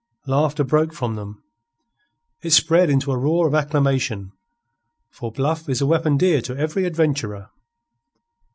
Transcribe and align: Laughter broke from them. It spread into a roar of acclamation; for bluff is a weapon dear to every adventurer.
Laughter 0.25 0.63
broke 0.63 0.93
from 0.93 1.13
them. 1.13 1.43
It 2.41 2.49
spread 2.53 2.89
into 2.89 3.11
a 3.11 3.17
roar 3.19 3.45
of 3.47 3.53
acclamation; 3.53 4.31
for 5.11 5.31
bluff 5.31 5.69
is 5.69 5.79
a 5.79 5.85
weapon 5.85 6.17
dear 6.17 6.41
to 6.41 6.57
every 6.57 6.85
adventurer. 6.85 7.51